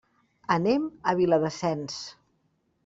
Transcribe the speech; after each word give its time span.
Anem 0.55 0.87
a 1.11 1.15
Viladasens. 1.21 2.03